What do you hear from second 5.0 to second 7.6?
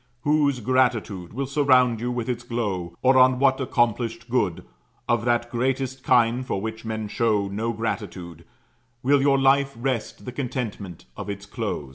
of that greatest kind for which men show